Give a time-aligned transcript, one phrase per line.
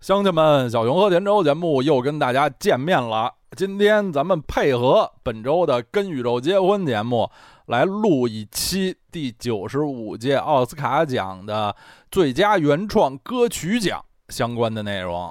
[0.00, 3.34] 乡亲们，小熊和田周节目又跟大家见面了。
[3.54, 7.30] 今天咱们配合本周的《跟宇宙结婚》节目，
[7.66, 11.76] 来录一期第九十五届奥斯卡奖的
[12.10, 15.30] 最佳原创歌曲奖相关的内容。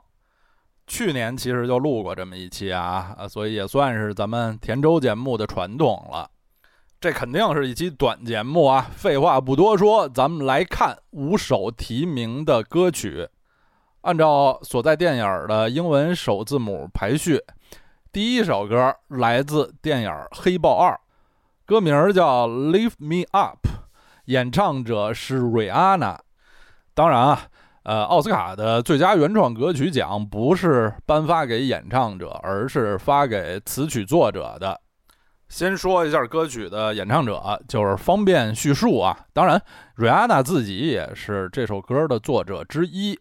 [0.85, 6.29] 去年其实就录过这么一期啊，所以也算是咱们田周节目的传统了。
[7.01, 8.87] 这肯定是一期短节目啊！
[8.95, 13.27] 废话不多说，咱们来看五首提名的歌曲。
[14.01, 17.37] 按照所在电影的英文首字母排序，
[18.13, 20.93] 第一首歌来自电影《黑豹二》，
[21.65, 23.59] 歌名叫《Lift Me Up》，
[24.25, 26.17] 演唱者是瑞安娜。
[26.93, 27.41] 当然啊，
[27.83, 34.79] 呃，奥斯卡的最佳原创歌曲奖不是颁发给演唱者，而是发给词曲作者的。
[35.49, 39.25] 先说一下歌曲的演唱者，就是方便叙述啊。
[39.33, 39.61] 当然，
[39.95, 43.19] 瑞安娜自己也是这首歌的作者之一。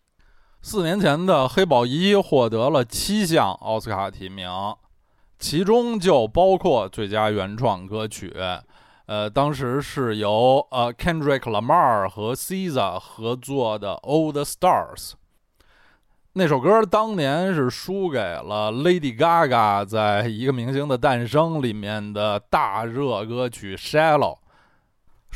[0.61, 4.49] 四年前的《黑豹一》获得了七项奥斯卡提名，
[5.39, 8.35] 其中就包括最佳原创歌曲。
[9.07, 15.11] 呃，当时是由呃 Kendrick Lamar 和 SZA 合作的《All the Stars》
[16.35, 24.35] 那首歌，当年是输给了 Lady Gaga 在《一个明星的诞生》里面的大热歌曲《Shallow》。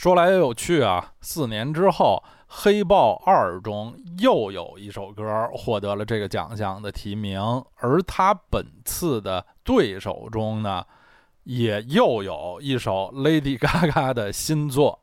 [0.03, 2.21] 说来也有趣啊，四年之后。
[2.65, 7.41] 《黑豹二》中又有一首歌获得了这个奖项的提名，
[7.77, 10.85] 而他本次的对手中呢，
[11.45, 14.99] 也又有一首 Lady Gaga 的新作。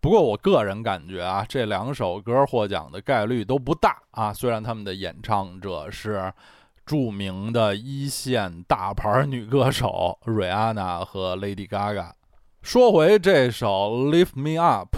[0.00, 4.32] 不过我个人感觉啊，这两首歌获奖的概率都不大啊。
[4.32, 6.32] 虽然他们的演唱者是
[6.86, 12.12] 著名的一线大牌女歌手 Rihanna 和 Lady Gaga。
[12.64, 14.96] 说回这首《Lift Me Up》。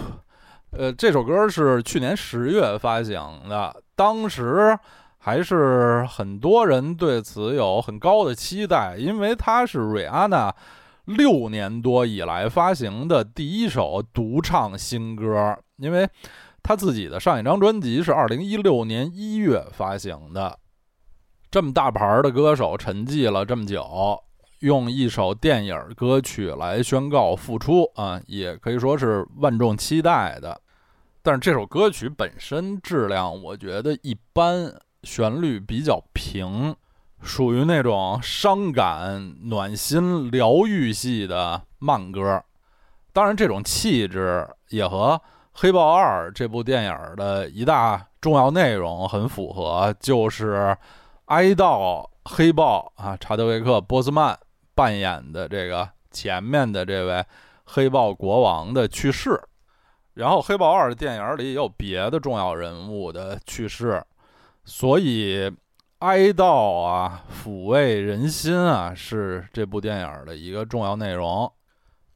[0.71, 4.79] 呃，这首歌是去年十月发行的，当时
[5.17, 10.55] 还是很多人对此有很高的期待，因为它是瑞安娜
[11.03, 16.07] 六年多以来发行的第一首独唱新歌，因为
[16.63, 20.57] 她自己的上一张专辑是二零一六年一月发行的，
[21.51, 24.23] 这么大牌的歌手沉寂了这么久。
[24.59, 30.59] 用一首电影歌曲来宣告复出啊，也可以说是万众期待的。
[31.21, 34.73] 但是这首歌曲本身质量我觉得一般，
[35.03, 36.75] 旋律比较平，
[37.21, 42.43] 属于那种伤感、暖心、疗愈系的慢歌。
[43.13, 45.13] 当然，这种气质也和
[45.53, 50.75] 《黑豹二》这部电影的一大重要内容很符合，就是
[51.25, 54.37] 哀悼黑豹啊，查德维克·波斯曼。
[54.77, 57.25] 扮演的这个前面的这位
[57.65, 59.41] 黑豹国王的去世，
[60.13, 64.05] 然后《黑豹二》的电影里也有别的重要人物的去世，
[64.63, 65.51] 所以
[65.99, 71.51] 哀悼啊、抚慰人心啊，是这部电影的一个重要内容。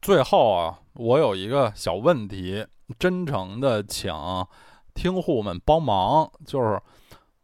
[0.00, 2.64] 最后啊，我有一个小问题，
[2.96, 4.14] 真诚的请
[4.94, 6.80] 听户们帮忙，就是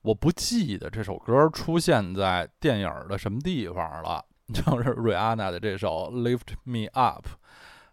[0.02, 4.24] 我不记得这首歌出现在电影的什么地方了。
[4.52, 7.26] 就是瑞安娜的这首《Lift Me Up》，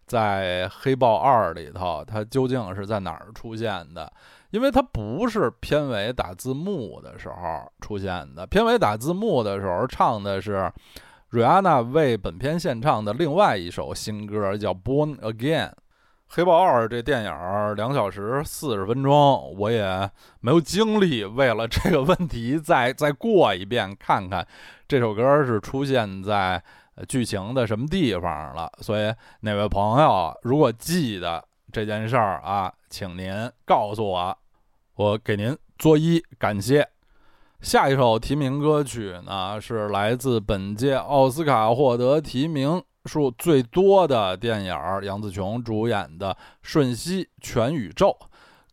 [0.05, 4.11] 在《黑豹二》里头，它究竟是在哪儿出现的？
[4.51, 8.47] 因为它不是片尾打字幕的时候出现的。
[8.47, 10.71] 片尾打字幕的时候唱的是
[11.29, 15.69] 瑞安娜为本片献唱的另外一首新歌，叫《Born Again》。
[16.27, 24.45] 黑豹二这电影两小时四十分钟，我也没有精力为了这个问题再再过一遍看看
[24.87, 26.61] 这首歌是出现在
[27.07, 28.71] 剧情的什么地方了。
[28.81, 34.37] 所以哪位朋友如果记得这件事儿啊，请您告诉我，
[34.95, 36.87] 我给您作揖感谢。
[37.61, 42.83] 下一首提名歌曲呢，是来自本届奥斯卡获得提名。
[43.05, 48.17] 数最多的电影，杨紫琼主演的《瞬息全宇宙》，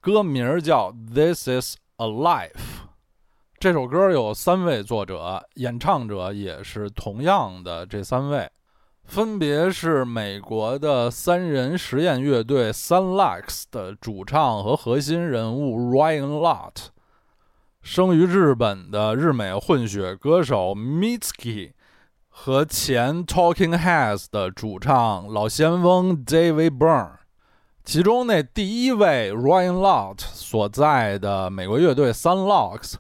[0.00, 2.48] 歌名叫《This Is a Life》。
[3.62, 8.50] 这首歌有三位作者，演唱者也是同样的这三位，
[9.04, 16.86] 分别是美国的三人实验乐队 Sunlux 的主唱和核心人物 Ryan Lott，
[17.82, 21.70] 生于日本的日美混血歌手 Mitski。
[22.30, 27.12] 和前 Talking Heads 的主唱老先锋 David Byrne，
[27.84, 32.94] 其中那第一位 Ryan Lott 所在的美国乐队 Sunlux，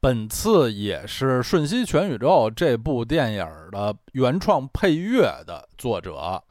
[0.00, 6.42] 本次也是《瞬息全宇宙》这部电影的原创配乐的作者，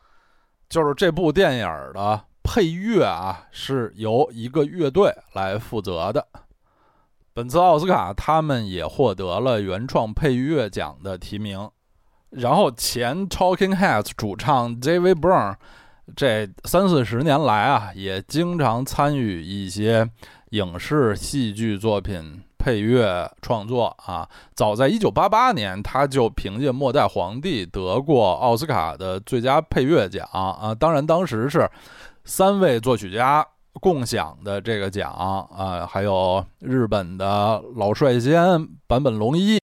[0.68, 6.28] 就是这部电影的配乐啊，是由一个乐队来负责的。
[7.34, 11.70] 本次奥斯卡他们也获得了原创配乐奖的提名。
[12.32, 15.14] 然后前 Talking Heads 主唱 J.V.
[15.16, 15.56] Brown，
[16.16, 20.10] 这三四十年来啊，也经常参与一些
[20.50, 24.28] 影视戏剧作品配乐创作啊。
[24.56, 30.74] 早在1988年，他就凭借《末代皇帝》得过奥斯卡的最佳配乐奖啊。
[30.74, 31.70] 当然，当时是
[32.24, 39.62] 三位作曲家共享的这个奖啊，还有日本的老率先坂本龙一。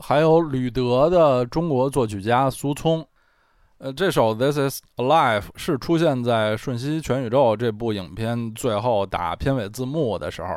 [0.00, 3.04] 还有吕德的中国作曲家苏聪，
[3.78, 10.48] 呃，这首《This Is Alive》是出现在《瞬息全宇宙》这部影片最后打片尾字幕的时候。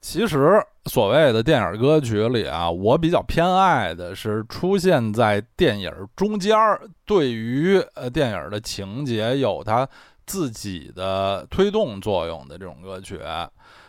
[0.00, 9.88] 其实，所谓的电影歌曲里啊，我比较偏爱的是出现在电影中间儿，对于呃电影的情节有它
[10.26, 13.20] 自己的推动作用的这种歌曲。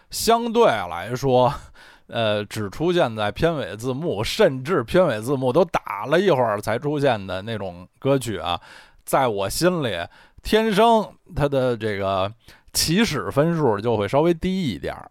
[0.09, 1.53] 相对来说。
[2.07, 8.59] 呃，只出现在片尾字幕，甚至片尾字幕都打了一会儿才出现的那种歌曲啊，
[9.05, 9.97] 在我心里，
[10.43, 12.31] 天生它的这个
[12.73, 15.09] 起始分数就会稍微低一点儿。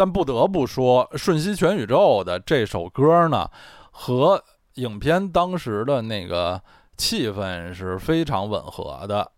[0.00, 3.46] 但不得不说，《瞬息全宇宙》的这首歌呢，
[3.90, 4.42] 和
[4.76, 6.58] 影片当时的那个
[6.96, 9.30] 气氛是非常吻合的。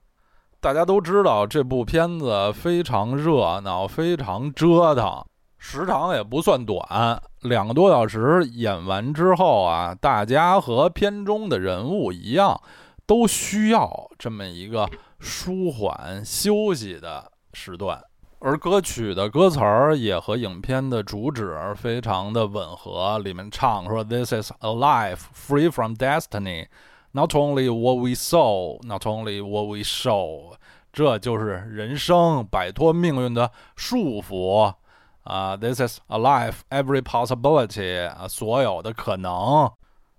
[0.61, 5.25] 大家都知道，这部片子非常热闹，非常折腾。
[5.59, 12.63] 时长也不算短，两个多小时演完之后啊，大家和片中的人物一样，
[13.05, 14.89] 都需要这么一个
[15.19, 18.01] 舒缓休息的时段。
[18.45, 26.67] 而歌曲的歌词儿也和影片的主旨非常的吻合，里面唱说：“This is a life free from destiny,
[27.13, 30.55] not only what we saw, not only what we show。”
[30.93, 34.75] 这就是人生摆脱命运的束缚。
[35.23, 39.71] 啊，This is a life, every possibility 啊，所有的可能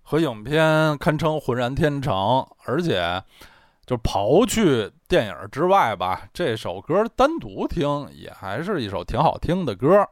[0.02, 3.22] 和影片堪称浑然天成，而且
[3.86, 10.04] 就刨去电影之外吧，这首歌单独听也还是一首挺好听的歌。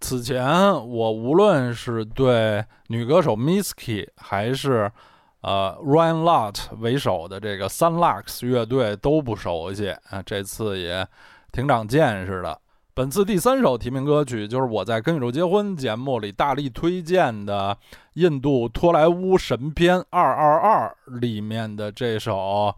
[0.00, 0.46] 此前
[0.86, 4.92] 我无论是对女歌手 Misky 还是
[5.40, 11.08] 呃 Ryan Lott 为首的这个 Sunlux 乐队都不熟悉啊，这次也
[11.50, 12.60] 挺长见识的。
[12.92, 17.74] 本次第三首提名歌曲就是我在《跟宇宙结婚》节目里大力推荐的
[18.12, 22.74] 印度托莱乌神片《二二二》里面的这首，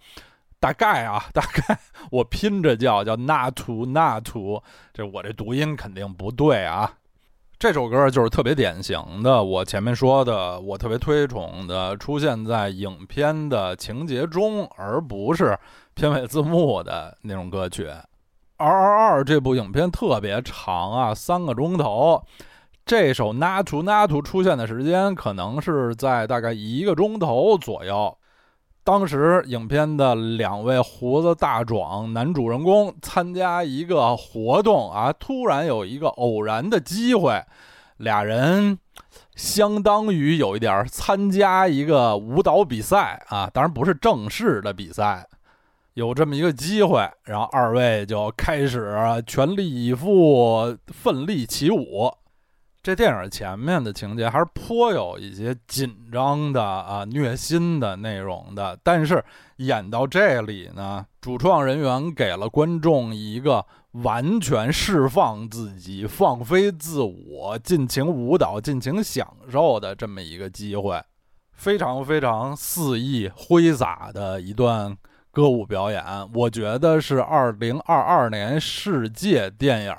[0.60, 1.78] 大概啊， 大概
[2.10, 4.62] 我拼着叫叫那图那图，
[4.92, 6.92] 这我这读音肯定不对啊。
[7.58, 15.58] 这首歌就是特别典型的，我前面说的，我特别推崇的，出现在影片的情节中，而不是
[15.94, 17.84] 片尾字幕的那种歌曲。
[18.56, 22.22] 《二二二》这部影片特别长啊，三个钟头。
[22.86, 28.16] 这首《那图那图》出现的时间可能是在大概一个钟头左右。
[28.82, 37.44] 当时影片的两位胡子大壮男主人公参加一个活动啊，突然有一个偶然的机会，
[37.98, 38.78] 俩人
[39.36, 45.26] 相当于有一点参加一个舞蹈比赛啊，当然不是正式的比赛。
[45.94, 48.96] 有这么一个机会，然后二位就开始
[49.26, 52.10] 全力以赴、奋力起舞。
[52.82, 59.22] 这电影前面的情节还是颇有一些紧张的啊、虐心的内容的，但是
[59.56, 71.02] 演到这里呢，主创人员给了观众一个完全释放自己、放飞自我、尽情舞蹈、尽情享受的这么一个机会，
[71.52, 74.96] 非常非常肆意挥洒的一段。
[75.32, 76.02] 歌舞表演，
[76.34, 79.94] 我觉得是二零二二年世界电影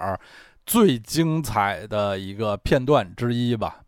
[0.66, 3.82] 最精彩的一个片段之一吧。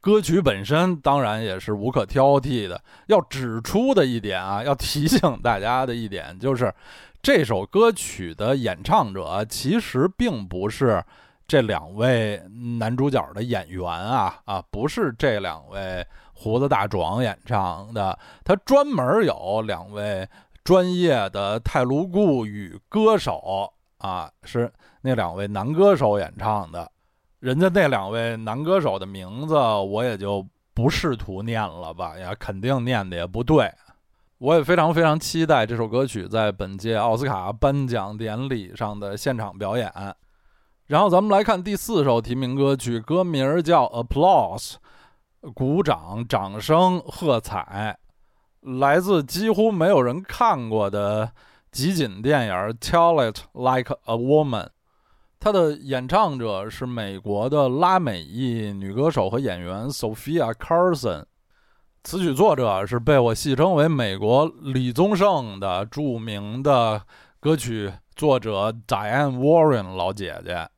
[0.00, 2.82] 歌曲本身当然也是无可挑剔的。
[3.06, 6.74] 要指出的一点啊，要提醒大家的一点就是，
[7.20, 11.04] 这首歌曲的演唱者其实并不是
[11.46, 12.42] 这两位
[12.78, 20.28] 男主角的演员啊啊，不是这两位胡子大壮演唱的，他专门有两位。
[20.62, 26.90] 专业的泰卢固语歌手啊，是那两位男歌手演唱的。
[27.38, 33.72] 人家那两位男歌手的名字，我也就不试图念了吧，也肯定念的也不对。
[34.38, 39.92] 我也非常非常期待这首歌曲在本届奥斯卡颁奖典礼上的现场表演。
[40.86, 44.74] 然后咱们来看第四首提名歌曲，歌名叫《Applause》，
[45.52, 47.98] 鼓掌、掌声、喝彩。
[48.62, 51.32] 来自几乎没有人看过的
[51.72, 54.64] 集锦电影《Tell It Like a Woman》，
[55.38, 61.24] 它的演唱者是美国的拉美裔女歌手和演员 Sophia Carson，
[62.02, 67.02] 词曲作者是被我戏称为美国李宗盛的著名的
[67.38, 70.68] 歌曲作者 Diane Warren 老姐姐。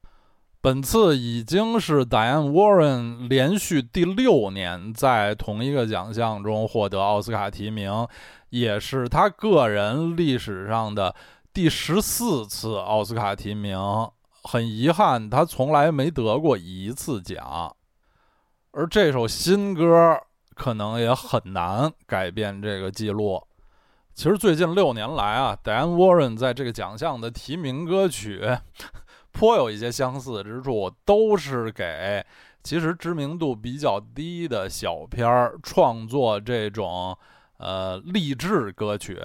[0.62, 8.07] 本次已经是 Diane Warren 连续第六年在同一个奖项中获得奥斯卡提名，
[8.50, 11.12] 也是他个人历史上的
[11.52, 13.76] 第十四次奥斯卡提名。
[14.45, 17.75] 很遗憾，他从来没得过一次奖。
[18.71, 20.16] 而这首新歌
[20.54, 23.42] 可能也很难改变这个记录。
[24.14, 28.59] 其实最近六年来啊，Diane Warren 在这个奖项的提名歌曲。
[29.42, 32.25] 颇有一些相似之处，都是给
[32.62, 37.18] 其实知名度比较低的小片儿创作这种
[37.58, 39.20] 呃励志歌曲。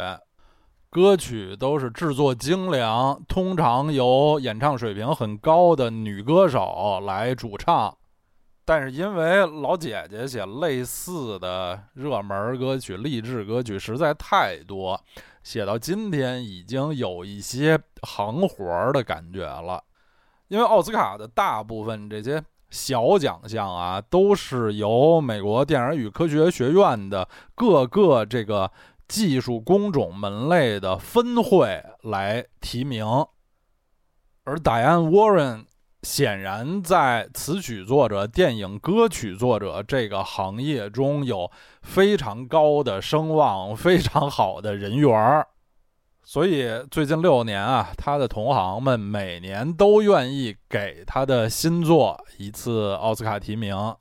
[0.89, 7.95] 歌曲都是制作精良，通常由演唱水平很高的女歌手来主唱。
[8.65, 14.99] 但是因为老姐姐写类似的热门歌曲、励志歌曲实在太多，
[15.43, 19.83] 写到今天已经有一些行活儿的感觉了。
[20.47, 28.71] 因为奥斯卡的大部分这些小奖项啊，都是由美国电影与科学学院的各个这个
[29.07, 33.05] 技术工种门类的分会来提名，
[34.43, 35.65] 而 Diane Warren
[36.03, 41.49] 显然在词曲作者、电影歌曲作者这个行业中有
[41.81, 45.47] 非常高的声望、非常好的人缘儿。
[46.29, 53.95] 所以最近六年啊，他的同行们每年都愿意给他的新作一次奥斯卡提名。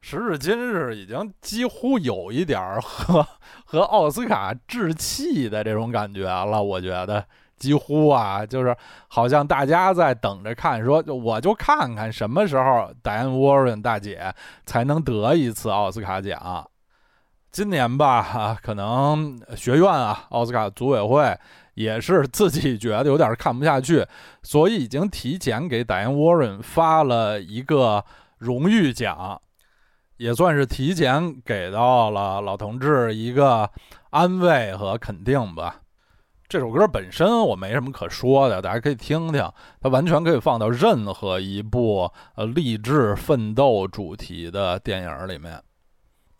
[0.00, 3.24] 时至今日，已经几乎有一点儿和
[3.64, 6.60] 和奥斯卡置气的这种感觉了。
[6.60, 7.24] 我觉得
[7.56, 14.34] 几乎啊，就是好像大家在等着看，说就我就看看什么时候戴安·沃伦大姐
[14.66, 16.68] 才能得一次奥斯卡奖。
[17.54, 21.38] 今年吧，啊， 可能学院啊，奥斯卡组委会
[21.74, 24.04] 也是自己觉得有点看不下去，
[24.42, 28.04] 所以已经提前给戴安·沃伦发了一个
[28.38, 29.40] 荣誉奖，
[30.16, 33.70] 也算是提前给到了老同志一个
[34.10, 35.76] 安慰和肯定吧。
[36.48, 39.48] 这首歌本身我没什么可说的，大家可以听听，
[39.80, 45.62] 它完全可以放到任何一部呃励志奋斗主题的电影里面。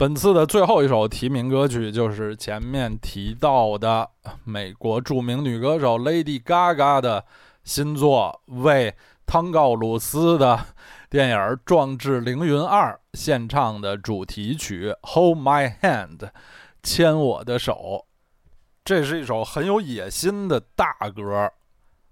[0.04, 4.06] 本次的最后一首提名歌曲就是前面提到的
[4.44, 7.24] 美国著名女歌手 Lady Gaga 的
[7.62, 8.94] 新作，为
[9.24, 10.60] 汤告鲁斯的
[11.08, 16.18] 电影《壮志凌云二》献唱的主题曲《Hold My Hand》，
[16.82, 18.04] 牵我的手。
[18.84, 21.50] 这是一首很有野心的大歌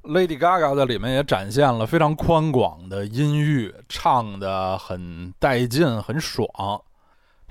[0.04, 6.48] ，Lady Gaga 在里面也展现了非常宽广的音域，唱的很带劲，很爽。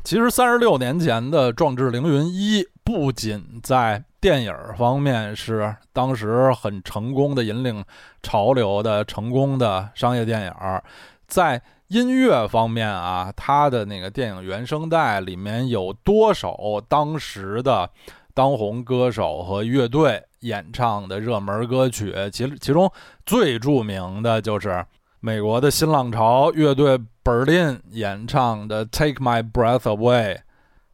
[0.03, 7.83] 其实三十六年前的《壮志凌云一》不仅在电影方面是当时很成功的引领
[8.23, 10.53] 潮流的成功的商业电影，
[11.27, 17.87] 在音乐方面啊，它的那个电影原声带里面有多首当时的
[18.33, 22.91] 当红歌手和乐队演唱的热门歌曲，其其中
[23.23, 24.83] 最著名的就是
[25.23, 26.99] 美国的新浪潮乐队。
[27.23, 30.37] Berlin 演唱的《Take My Breath Away》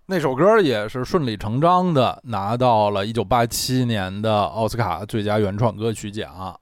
[0.07, 6.59] 那首歌也是顺理成章的拿到了一九八七年的奥斯卡最佳原创歌曲奖。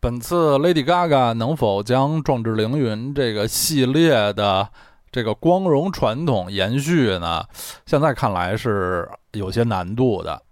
[0.00, 4.68] 本次 Lady Gaga 能否将《壮志凌云》这个系列的
[5.12, 7.44] 这个光荣传统延续呢？
[7.86, 10.42] 现在看来是有些难度的。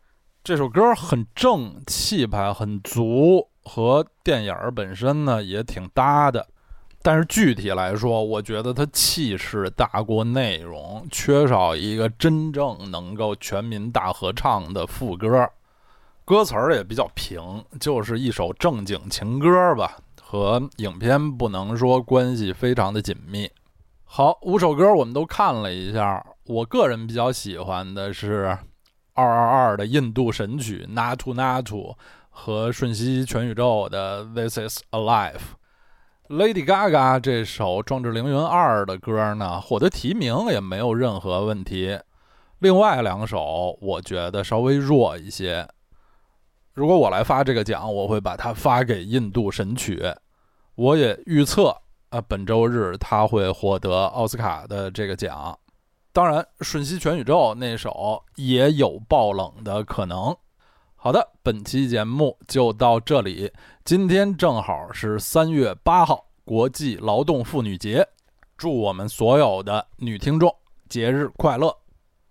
[0.45, 6.49] 这首歌很正，气派很足，和电影本身呢也挺搭的。
[7.01, 15.49] 但是具体来说，我觉得它气势大过内容，缺少一个真正能够全民大合唱的副歌，
[16.25, 23.49] 歌词儿也比较平，就是一首正经情歌吧，和影片不能说关系非常的紧密。
[24.05, 28.59] 好，五首歌我们都看了一下，我个人比较喜欢的是
[29.15, 31.93] 二二二的印度神曲《Natu Natu》
[32.41, 35.33] 和瞬息全宇宙的《This Is Alive》。
[36.29, 41.99] Lady Gaga 这首《壮志凌云二》的歌呢，获得提名也没有任何问题。
[42.61, 45.69] 另外两首我觉得稍微弱一些。
[46.75, 50.01] 如果我来发这个奖，我会把它发给印度神曲。
[50.77, 51.77] 我也预测
[52.11, 55.59] 啊，本周日他会获得奥斯卡的这个奖。
[56.13, 60.35] 当然，《瞬息全宇宙》那首也有爆冷的可能。
[61.01, 63.53] 好的，本期节目就到这里。
[63.85, 68.05] 今天正好是三月八号，国际劳动妇女节，
[68.57, 70.53] 祝我们所有的女听众
[70.89, 71.73] 节日快乐。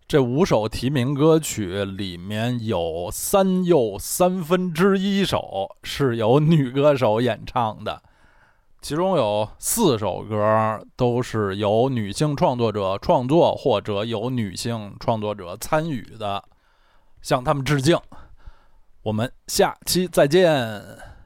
[0.06, 8.04] 这五首提名歌曲里面有三又三分之一首是由女歌手演唱的，
[8.82, 16.44] 其中有四首歌都是由女性创作者创作或者由女性创作者参与的，
[17.22, 17.98] 向他们致敬。
[19.01, 21.17] 我们下期再见。